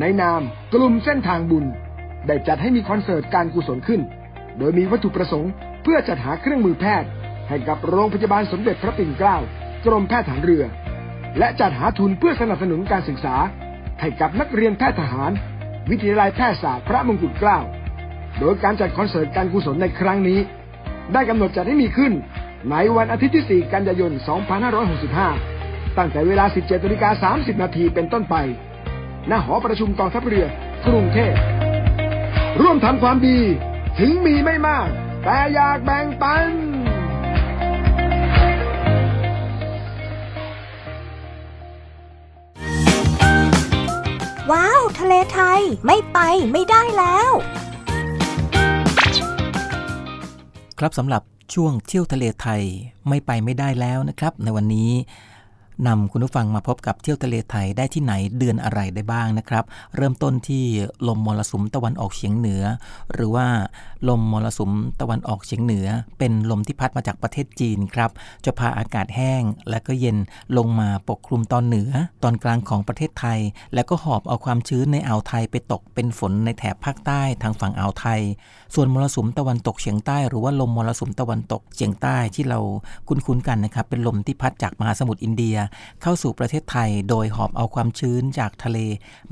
[0.00, 0.40] ในนาม
[0.74, 1.64] กลุ่มเส้นทางบุญ
[2.26, 4.00] ได้จัดให้มีคอนเสิร์ตการกุศลขึ้น
[4.58, 7.08] โดยมีวัตถุประสงค์ เพื่อจัดหาเครื่องมือแพทย์
[7.48, 9.36] ให้กับโรงพยาบาลสมเด็จพระปิ่นเกล้า
[9.86, 10.64] กรมแพทย์ทหารเรือ
[11.38, 13.34] และจัดหาทุนเพื่อสนับสนุนการศึกษา
[14.00, 15.30] ให้กับนักเรียนแพทย์ทหาร
[15.90, 17.58] วิทยาลัยแพทยศาสตร์พระมงกุฎเกล้า
[18.40, 20.38] โดยการจัดคอนเสิร์ตการกุศลในครั้งนี้
[21.12, 22.12] ได้กำหนดจัดให้มีขึ้น
[22.70, 25.61] ในวันอาทิตย์ที่ 4 กันยายน 2565
[25.98, 28.36] ตั้งแต่เวลา 17นาฬิกา30 นาทีเป็นต้นไป
[29.30, 30.46] ณ หอประชุมกองทัพเรือ
[30.86, 31.34] กรุงเทพ
[32.60, 33.38] ร่วมทำความดี
[33.98, 34.88] ถึงมีไม่มาก
[35.24, 36.50] แต่อยากแบ่งปัน
[44.50, 46.18] ว้าว ทะเลไทยไม่ไป
[46.52, 47.30] ไม่ได้แล้ว
[50.78, 51.22] ครับสำหรับ
[51.54, 52.62] ช่วงเที่ยวทะเลไทย
[53.08, 54.90] ไม่ไปไม่ได้แล้วนะครับ ในวันนี้
[55.86, 59.64] นำคุณผู้ฟังมาพบกับเที่ยวทะเลไทยได้ที่ไหนเดือนอะไรได้บ้างนะครับ
[59.96, 60.64] เริ่มต้นที่
[61.08, 62.62] ลมมรสุมตะวันออกเฉียงเหนือ
[63.12, 63.46] หรือว่า
[64.08, 65.86] ลมมรสุมตะวันออกเฉียงเหนือ
[66.18, 68.10] เป็นลมที่พัดมาจากประเทศจีนครับ
[68.44, 70.16] จะพาอากาศแห้งและก็เย็น
[70.56, 71.90] ลงมาปกคลุมตอนเหนือ
[72.22, 73.40] ตอนกลางของประเทศไทย
[73.74, 78.20] และก็หอบเอาความชื้นในอ่าวไทยไปตกเป็นฝนในแถบภาคใต้ทางฝั่งอ่าวไทย
[78.74, 82.58] ส่วนมรสุมตะวันตกเฉียงใต้ หรือว่าลมมรสุมตะวันตกเฉียงใต้ที่เรา
[83.08, 85.56] คุ้นๆกันนะครับเป็นลมที่พัดจากมหาสมุทรอินเดีย
[86.02, 88.78] เข้าสู่ประเทศไทย โดยหอบเอาความชื้นจากทะเล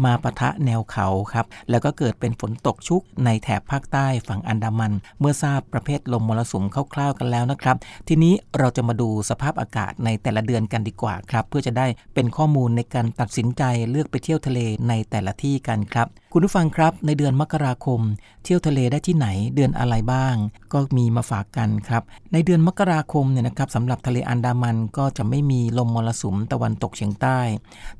[0.04, 6.64] มาปะทะแนวเขาครับ แล้วก็เกิดเป็นฝนตกชุกในแถบภาคใต้ฝั่งอันดามัน เมื่อทราบประเภทลมมรสุม
[6.94, 7.76] คร่าวๆกันแล้วนะครับ
[8.08, 18.00] ทีนี้เราจะมาดูสภาพอากาศในแต่ละเดือนกันดีกว่าครับ เพื่อจะได้เป็นข้อมูลในการตัดสินใจเลือกไปเที่ยวทะเลในแต่ละที่กันครับคุณผู้ฟังครับในเดือนมกราคม
[18.44, 20.34] เที่ยวทะเลได้ที่ไหนเดือนอะไรบ้าง
[20.72, 22.02] ก็มีมาฝากกันครับ
[22.32, 27.38] ในเดือนมกราคมเนี่ยนะครับสำหรับทะเลอันดามันก็จะไม่มีลมมรสุมตะวันตกเฉียงใต้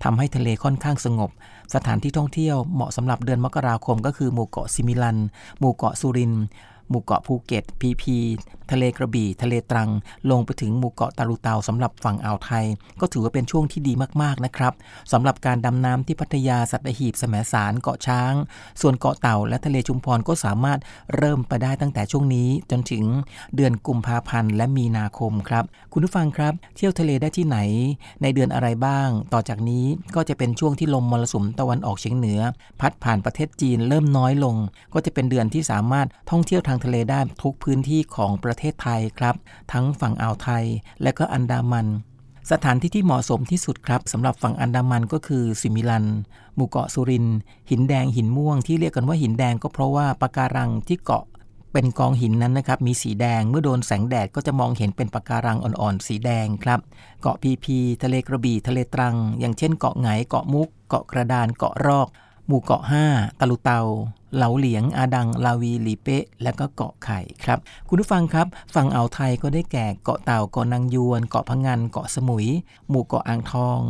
[0.02, 1.30] ทำให้ทะเลค่อนข้างสงบ
[1.74, 5.18] สถานที่ท่องเที่ยวเหมาะสำหรับเดือนมกราคม ก็คือหมู่เกาะซิมิลัน
[5.58, 6.44] หมู่เกาะสุรินทร์
[6.90, 8.16] หมู่เกาะภูเก็ต พีพี
[8.70, 9.90] ทะเลกระบี่ ทะเลตรัง
[10.30, 12.64] ลงไปถึงหมู่เกาะตาลุเตาสำหรับฝั่งอ่าวไทย
[13.00, 14.72] ก็ถือว่าเป็นช่วงที่ดีมากๆนะครับ
[15.12, 18.32] สำหรับการดำน้ำที่พัทยาสัตหีบแสมสารเกาะช้าง
[18.80, 20.78] ส่วนเกาะเต่าและทะเลชุมพรก็สามารถ
[21.16, 23.04] เริ่มไปได้ตั้งแต่ช่วงนี้ จนถึง
[23.56, 27.58] เดือนกุมภาพันธ์และมีนาคมครับ คุณผู้ฟังครับ เที่ยวทะเลได้ที่ไหน
[28.22, 32.40] ในเดือนอะไรบ้าง ต่อจากนี้ก็จะเป็นช่วงที่ลมมรสุมตะวันออกเฉียงเหนือ
[32.80, 34.56] พัดผ่านประเทศจีนเริ่มน้อยลง
[34.94, 39.34] ก็จะเป็นเดือนที่สามารถท่องเที่ยวทางทะเลได้ทุกพื้นที่ของประเทศไทยครับ
[39.72, 40.64] ทั้งฝั่งอ่าวไทย
[41.02, 41.86] และก็อันดามัน
[42.50, 46.06] สถานที่ที่เหมาะสมที่สุดครับสำหรับฝั่งอันดามันก็คือสิมิลัน
[46.56, 47.38] หมู่เกาะสุรินทร์
[47.70, 51.24] หินแดงหินม่วงที่เรียกกันว่าหินแดงก็เพราะว่าปะการังที่เกาะ
[51.72, 56.80] เป็นกองหินนั้นนะครับ มีสีแดงเมื่อโดนแสงแดดก็จะมองเห็นเป็นปะการังอ่อนๆ สีแดงครับ
[57.20, 62.08] เกาะพีพี ทะเลกระบี่ ทะเลตรัง อย่างเช่นเกาะไหงเกาะมุก เกาะกระดาน เกาะรอก
[62.52, 62.82] หมู่เกาะ
[63.12, 63.80] 5 ตะลุเตา
[64.36, 72.48] เหลาเหลียง อาดัง ลาวี หลีเป๊ะ และก็เกาะไข่ครับ คุณผู้ฟังครับ ฝั่งอ่าวไทยก็ได้แก่เกาะเต่า เกาะนางยวน เกาะพังงานเกาะสมุย
[72.88, 73.80] หมู่เกาะอ่างทอง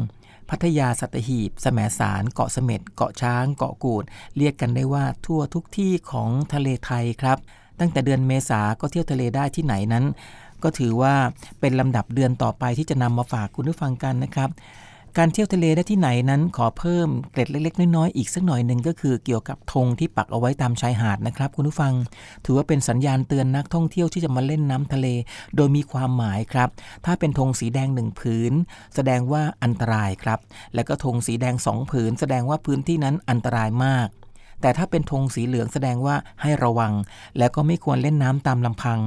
[0.49, 4.05] พัทยาสัตหีบ แสมสาร เกาะเสม็ด เกาะช้าง เกาะกูด
[4.37, 7.39] เรียกกันได้ว่าทั่วทุกที่ของทะเลไทยครับ
[7.81, 10.05] ตั้งแต่เดือนเมษาก็เที่ยวทะเลได้ที่ไหนนั้น
[10.63, 11.15] ก็ถือว่า
[11.61, 14.51] เป็นลำดับเดือนต่อไปที่จะนำมาฝากคุณผู้ฟังกันนะครับ
[15.19, 21.95] การเที่ยวทะเลได้ที่ไหนนั้นขอเพิ่มเกร็ดเล็กๆน้อยๆอีกสักหน่อยหนึ่งก็คือเกี่ยวกับธงที่ปักเอาไว้ตามชายหาดนะครับ คุณผู้ฟัง
[22.45, 25.07] ถือว่าเป็นสัญญาณเตือนนักท่องเที่ยวที่จะมาเล่นน้ำทะเล
[25.57, 26.69] โดยมีความหมายครับ
[27.05, 28.53] ถ้าเป็นธงสีแดงหนึ่งผืน
[28.95, 30.39] แสดงว่าอันตรายครับ
[30.75, 34.09] และก็ธงสีแดงสองผืน แสดงว่าพื้นที่นั้นอันตรายมาก
[34.61, 36.93] แต่ถ้าเป็นธงสีเหลืองแสดงว่าให้ระวัง
[37.39, 39.01] แล้วก็ไม่ควรเล่นน้ำตามลำพัง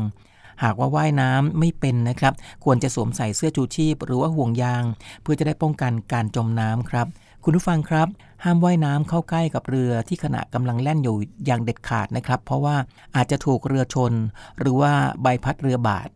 [0.64, 2.34] หากว่าว่ายน้ำไม่เป็นนะครับ
[2.64, 4.84] ควรจะสวมใส่เสื้อชูชีพ หรือว่าห่วงยาง
[5.22, 7.08] เพื่อจะได้ป้องกันการจมน้ำครับ
[7.44, 8.08] คุณผู้ฟังครับ
[8.44, 12.76] ห้ามว่ายน้ำเข้าใกล้กับเรือที่ขณะกำลังแล่นอยู่อย่างเด็ดขาดนะครับ เพราะว่า
[13.16, 14.14] อาจจะถูกเรือชน
[14.60, 16.10] หรือว่าใบพัดเรือบาด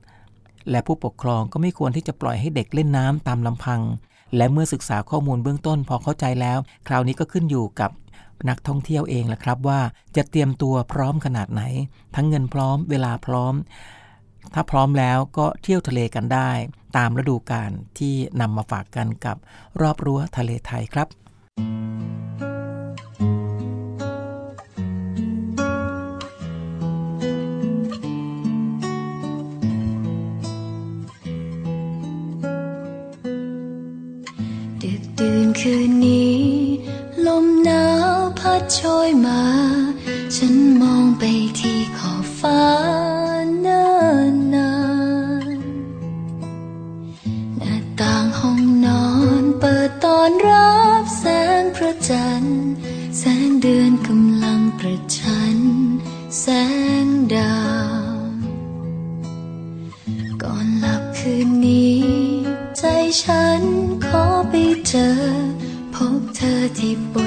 [0.72, 3.82] และผู้ปกครองก็ไม่ควรที่จะปล่อยให้เด็กเล่นน้ำตามลำพัง
[4.36, 6.58] และเมื่อศึกษาข้อมูลเบื้องต้นพอเข้าใจแล้ว
[6.88, 7.92] คราวนี้ก็ขึ้นอยู่กับ
[8.50, 9.80] นักท่องเที่ยวเองแหละครับว่า
[10.16, 11.64] จะเตรียมตัวพร้อมขนาดไหน
[12.16, 13.54] ทั้งเงินพร้อมเวลาพร้อม
[14.54, 16.52] ถ้าพร้อมแล้วก็เที่ยวทะเลกันได้
[16.98, 19.38] ตามฤดูกาลที่นำมาฝากกันกับ
[19.82, 21.08] รอบรั้วทะเลไทยครับ
[34.84, 36.40] ดึกดื่นคืนนี้
[37.26, 39.42] ลมหนาวพัดโชยมา
[40.36, 41.24] ฉันมองไป
[41.60, 42.62] ที่ขอบฟ้า
[64.90, 65.10] เจอ
[65.94, 67.16] พบเธอที่บ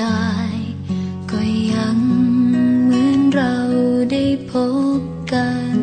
[0.00, 0.56] กาย
[1.30, 1.40] ก็
[1.72, 1.98] ยัง
[2.84, 3.54] เหมือนเรา
[4.10, 4.52] ได้พ
[4.98, 5.00] บ
[5.32, 5.76] กัน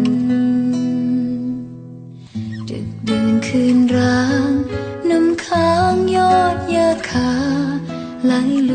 [2.70, 4.52] ดึกดื่นคืนร้าง
[5.10, 7.32] น้ำค้างยอดยาคา
[8.26, 8.34] ไหล
[8.70, 8.72] ล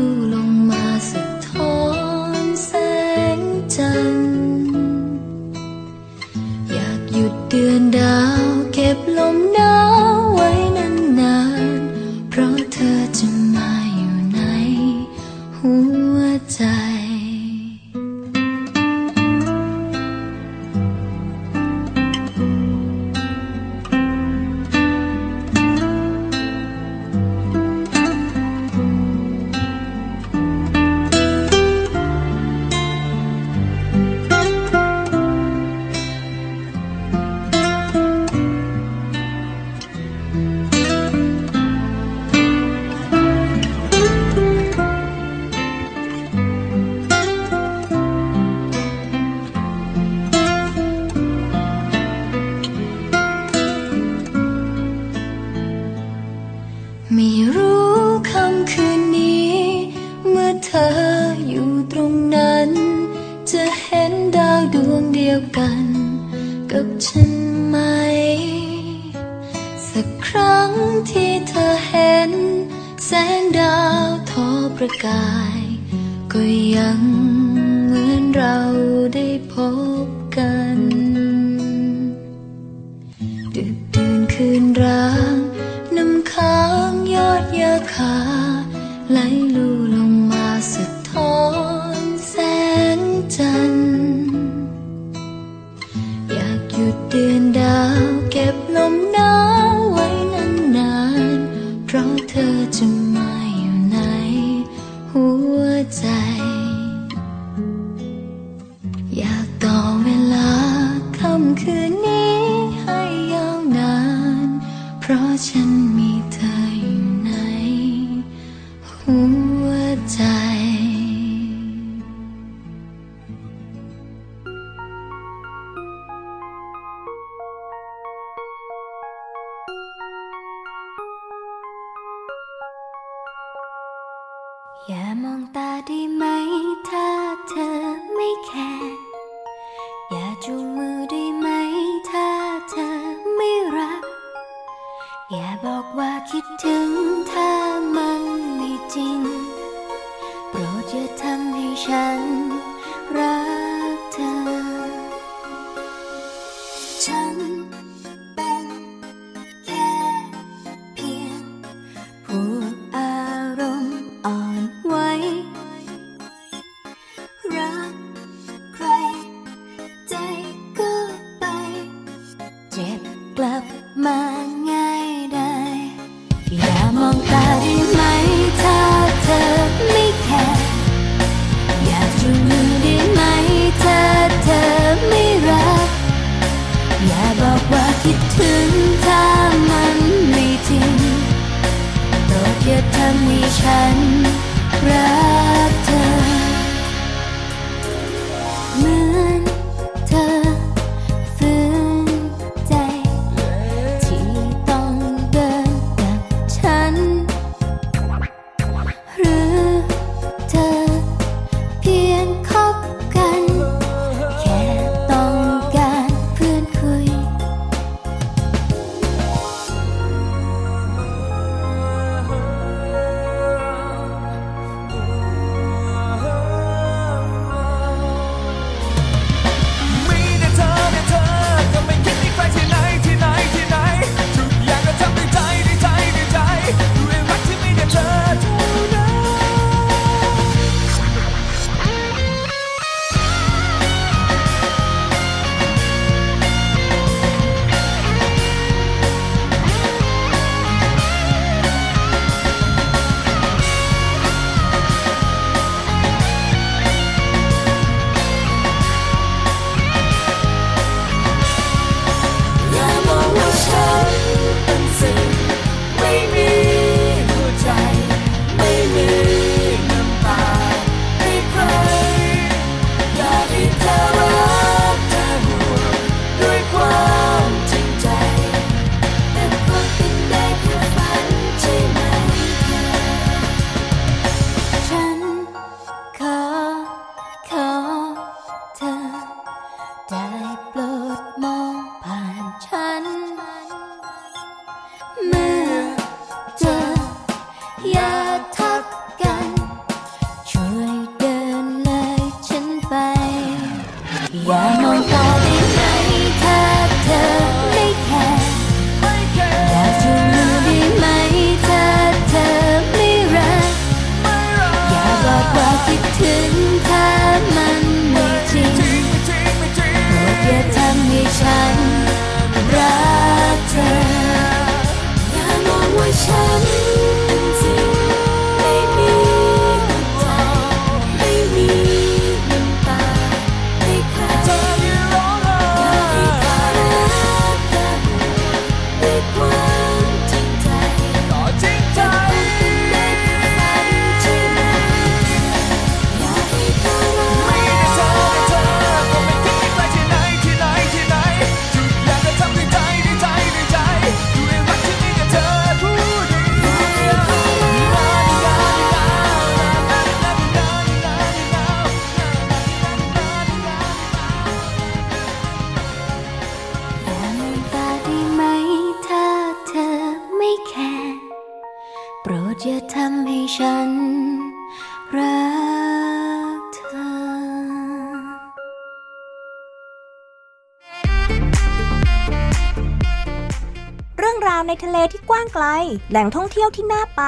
[385.05, 385.65] ลที่กว้างไกล
[386.09, 387.23] แหล่งท่องเที่ยวที่น่าไป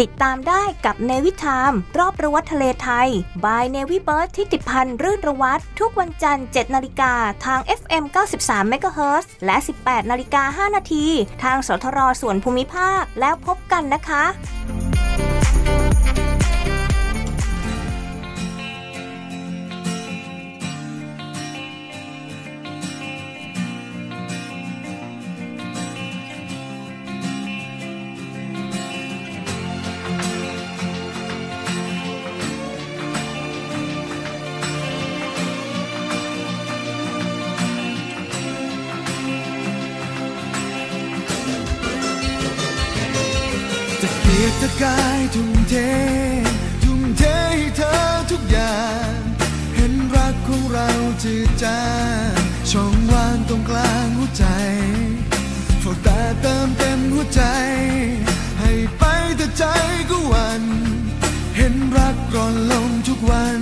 [0.00, 3.08] ติดตามได้กับเนวิทามรอบรั้วทะเลไทย
[3.44, 7.12] บายเนวิเบิร์ดที่ติดพันรื่นระวัตทุกวันจันทร์ 7 นาฬิกา
[7.44, 8.04] ทาง FM
[8.40, 11.06] 93 MHz และ 18 นาฬิกา 5 นาที
[11.42, 14.24] ทางสทรส่วนภูมิภาคแล้วพบกันนะคะ
[54.36, 54.44] ใจ
[55.80, 57.42] เฝ้าแต่เติมเต็มหัวใจ
[58.60, 59.04] ให้ไป
[59.36, 59.64] แต่ใจ
[60.10, 60.62] ก็วัน
[61.56, 63.60] เห็นรักร่อนลงทุกวัน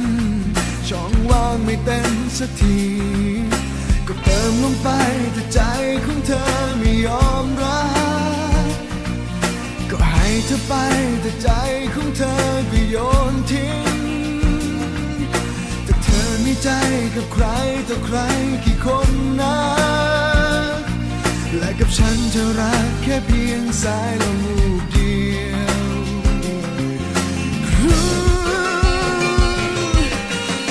[0.88, 2.80] ช่องว่างไม่เต็มสักที
[4.08, 4.88] ก็เติมลงไป
[5.34, 5.60] แต่ใจ
[6.04, 6.42] ของเธอ
[6.78, 7.84] ไม่ยอมรั
[8.64, 8.66] บ
[9.90, 10.74] ก็ให้เธอไป
[11.22, 11.50] แต่ใจ
[11.94, 12.34] ของเธอ
[12.70, 12.96] ก็โย
[13.32, 13.98] นทิ้ง
[15.84, 16.70] แต่เธอมีใจ
[17.14, 17.44] กับใคร
[17.88, 18.18] ต่อใคร
[18.64, 19.10] กี่คน
[19.42, 19.54] นะ
[21.58, 25.94] และกับฉันเธอรักแค่เพียงสายลมวูบเดียว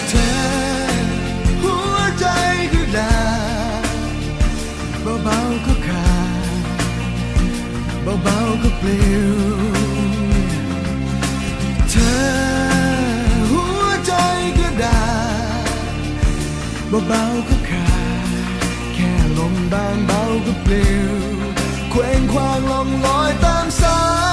[0.10, 0.32] เธอ
[1.64, 2.26] หัวใจ
[2.72, 3.16] คือดา
[5.06, 6.12] บเบาๆก็ขา
[6.58, 6.62] ด
[8.24, 9.38] เบาๆก็ปลิว
[11.92, 12.16] เธอ
[13.52, 14.14] หัวใจ
[14.60, 15.04] ก็ได้
[17.08, 17.56] เบาๆก็
[20.48, 21.14] ก็ปลิว
[21.92, 24.00] เคว้งคว้างลองลอยตามสา
[24.32, 24.33] ย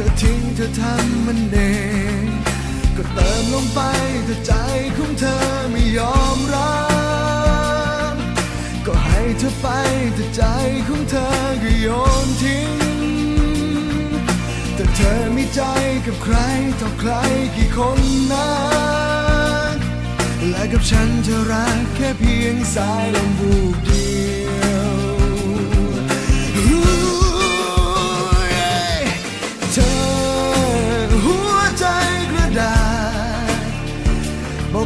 [0.00, 1.56] ธอทิ้งเธอทำมันเอ
[2.20, 2.24] ง
[2.96, 3.80] ก็เติมลงไป
[4.26, 4.52] แต่ใจ
[4.96, 5.36] ของเธอ
[5.70, 6.76] ไม่ยอมรั
[8.12, 8.14] บ
[8.86, 9.66] ก็ให้เธอไป
[10.14, 10.42] แต่ใจ
[10.88, 11.26] ของเธอ
[11.62, 11.88] ก็โย
[12.24, 12.78] นทิ้ง
[14.74, 15.62] แต่เธอมีใจ
[16.06, 16.36] กับใคร
[16.80, 17.12] ต่อใคร
[17.56, 18.00] กี่คน
[18.32, 18.50] นะ
[20.48, 24.39] และกับฉันเธอรักแค่เพียงสายลมบูบเดียว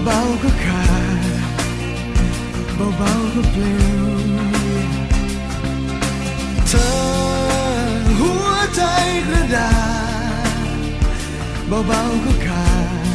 [0.05, 0.87] เบาๆก็ขา
[1.19, 1.25] ด
[2.99, 4.07] เบาๆก็ปลิว
[6.69, 6.91] เธอ
[8.21, 8.83] หัวใจ
[9.27, 9.75] กระดา
[10.47, 10.79] ษ
[11.69, 13.07] เบาๆก็ขาด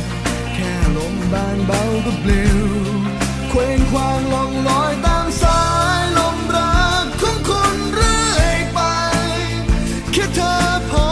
[0.53, 2.59] แค่ลมบานเบาก็ปลิว
[3.49, 5.61] เคว้งคว้างลองลอยตามสา
[6.01, 8.79] ยลมรักของคนเรื่อยไป
[10.13, 10.55] แค่เธอ
[10.91, 11.08] พอ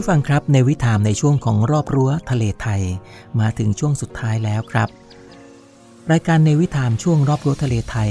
[0.00, 2.82] ผู้ฟังครับในวิถามในช่วงของรอบรั้วทะเลไทย
[3.40, 4.88] มาถึงช่วงสุดท้ายแล้วครับ
[6.12, 8.10] รายการในวิถามช่วงรอบรั้วทะเลไทย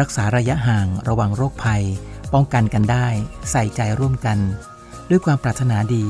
[0.00, 1.84] รักษาระยะห่างระวังโรคภัย
[2.34, 3.06] ป้องกันกันได้
[3.50, 4.38] ใส่ใจร่วมกัน
[5.10, 6.04] ด้วยความปรารถนาดี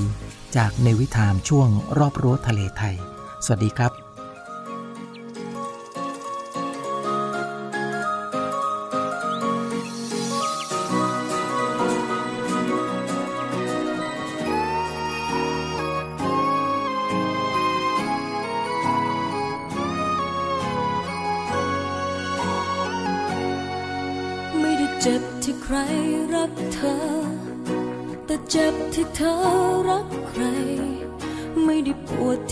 [0.57, 1.69] จากในวิถามช่วง
[1.99, 2.97] รอบรั้วทะเลไทย
[3.45, 4.02] สวัสดีครับ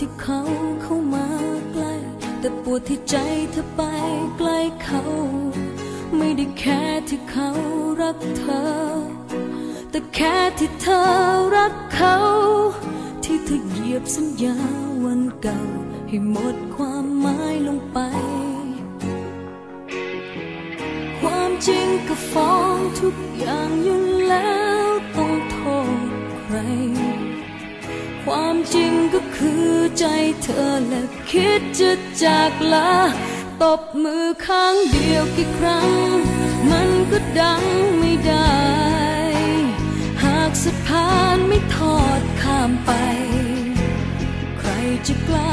[0.03, 0.41] ที่เขา
[0.81, 1.27] เข้ามา
[1.71, 1.93] ใกล้
[2.39, 3.15] แต่ปวดที่ใจ
[3.51, 3.81] เธอไป
[4.37, 5.01] ใกล้เขา
[6.17, 7.49] ไม่ได้แค่ที่เขา
[8.01, 8.63] รักเธอ
[9.91, 11.01] แต่แค่ที่เธอ
[11.55, 12.17] รักเขา
[13.23, 14.57] ที่เธอเหยียบสัญญา
[15.03, 15.59] วันเก่า
[16.07, 17.99] ให้หมดความหมายลงไป
[21.19, 24.60] ความจริงก็ฟ้องทุกอย่างอยู่แล้ว
[28.25, 29.69] ความจริงก็คือ
[29.99, 30.05] ใจ
[30.43, 31.01] เธอและ
[31.31, 31.91] คิดจะ
[32.23, 32.93] จากลา
[33.63, 35.91] ตบมือข้างเดียวกี่ครั้ง
[36.71, 37.63] มันก็ดัง
[37.99, 38.59] ไม่ได้
[40.23, 42.91] หากสะพานไม่ทอดข้ามไป
[44.59, 44.69] ใคร
[45.07, 45.50] จะกล้า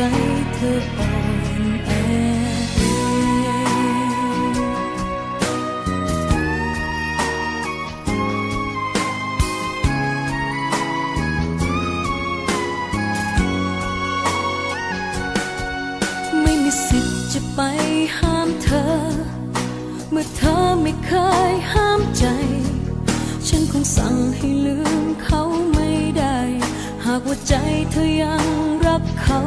[0.00, 1.90] เธออ่อนแอ
[16.42, 17.60] ไม่มีสิทธิ์จะไป
[18.18, 18.84] ห้ามเธอ
[20.10, 21.12] เมื่อเธอไม่เค
[21.52, 22.24] ยห้ามใจ
[23.46, 25.40] ฉันคงสั่งให้ลืมเขา
[25.74, 26.38] ไม่ได้
[27.04, 27.54] หากว่าใจ
[27.90, 28.44] เธอยัง
[28.86, 29.40] รักเขา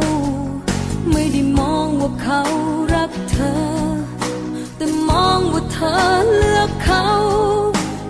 [1.33, 2.41] ไม่ได้มองว่าเขา
[2.93, 3.55] รักเธอ
[4.77, 5.95] แต่มองว่าเธอ
[6.37, 7.07] เลือกเขา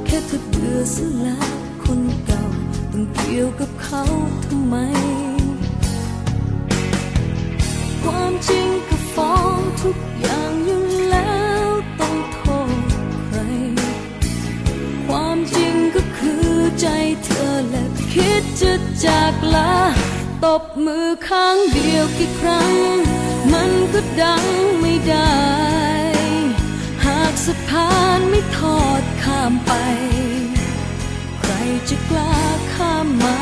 [0.05, 1.47] แค่เธอเบื่อสแล้ว
[1.83, 2.43] คนเก่า
[2.91, 4.03] ต้องเกี่ยวกับเขา
[4.45, 4.75] ทำไม
[8.03, 11.67] ความจริงก็ฟ้องทุกอย่างอยู่แล้ว
[11.99, 12.73] ต้องโทษ
[13.25, 13.39] ใคร
[15.07, 16.47] ความจริงก็คือ
[16.79, 16.87] ใจ
[17.25, 18.73] เธอและคิดจะ
[19.05, 19.73] จากลา
[20.45, 22.73] ตบมือข้างเดียวกี่ครั้ง
[23.53, 24.45] มันก็ดัง
[24.79, 25.41] ไม่ได้
[27.05, 29.71] หากสะพานไม่ทอดข้ามไป
[31.39, 31.53] ใคร
[31.89, 32.37] จะกล้า
[32.73, 33.41] ข้ามมา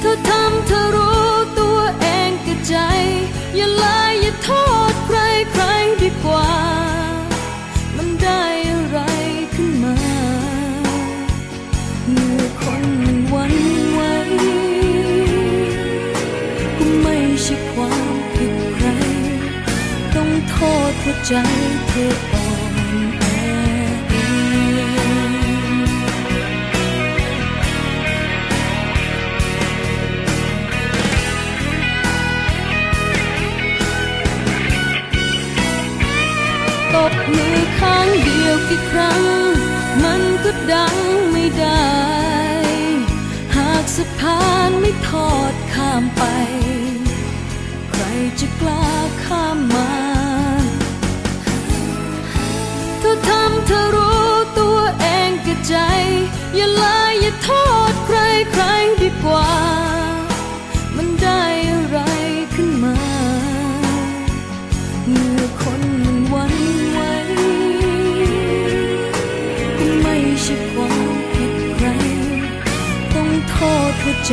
[0.00, 1.28] เธอทำเธอรู้
[1.58, 2.76] ตัวเองกับใจ
[3.56, 4.50] อย่าลายอย่าโท
[4.92, 5.18] ษใคร
[5.52, 5.64] ใคร
[6.02, 6.73] ดีกว่า
[21.28, 21.34] ใจ
[21.88, 22.74] เธออ่อน
[23.18, 23.24] แอ
[36.94, 39.22] ตบมือข้างเดียวกี่ครั้ง
[40.04, 40.96] มันก็ดัง
[41.32, 41.92] ไม่ได้
[43.56, 46.22] หากสะพานไม่ทอดข้ามไป
[47.90, 48.02] ใคร
[48.40, 48.86] จะกล้า
[49.24, 50.13] ข้ามมา
[55.66, 55.74] ใจ
[56.56, 57.50] อย่าลายอย่าโท
[57.90, 58.18] ษใคร
[58.52, 58.64] ใคร
[59.02, 59.50] ดีกว่า
[60.96, 61.98] มันได้อะไร
[62.54, 62.96] ขึ้นมา
[65.08, 66.54] เมื่อคนมันวัน
[66.90, 66.98] ไหว
[69.76, 71.86] ก็ไม่ใช่ความผิดใคร
[73.14, 73.54] ต้องโท
[73.90, 74.32] ษหัวใจ